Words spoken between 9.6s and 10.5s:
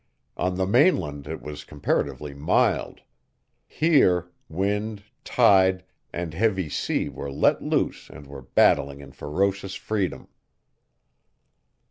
freedom.